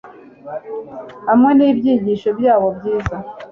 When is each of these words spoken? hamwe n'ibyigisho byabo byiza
hamwe 1.27 1.51
n'ibyigisho 1.57 2.29
byabo 2.39 2.67
byiza 2.77 3.15